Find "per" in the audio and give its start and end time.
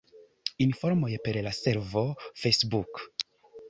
1.27-1.39